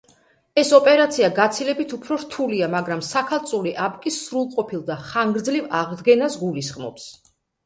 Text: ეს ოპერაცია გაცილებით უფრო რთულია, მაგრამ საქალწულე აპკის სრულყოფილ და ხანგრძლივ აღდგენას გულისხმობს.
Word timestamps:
ეს 0.59 0.69
ოპერაცია 0.75 1.27
გაცილებით 1.39 1.93
უფრო 1.97 2.17
რთულია, 2.23 2.69
მაგრამ 2.77 3.03
საქალწულე 3.09 3.75
აპკის 3.89 4.19
სრულყოფილ 4.23 4.83
და 4.89 4.99
ხანგრძლივ 5.11 5.69
აღდგენას 5.83 6.41
გულისხმობს. 6.47 7.07